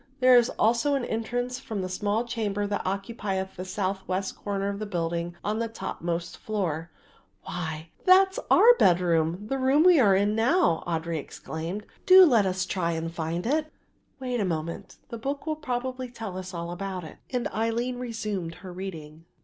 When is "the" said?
1.83-1.87, 3.55-3.63, 4.79-4.87, 5.59-5.67, 9.45-9.59, 15.09-15.19